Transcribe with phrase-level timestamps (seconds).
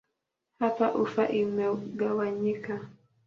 [0.61, 2.73] Hapa ufa imegawanyika.